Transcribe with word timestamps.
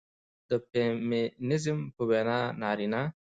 د 0.49 0.51
فيمينزم 0.71 1.79
په 1.95 2.01
وينا 2.09 2.39
نارينه 2.61 3.01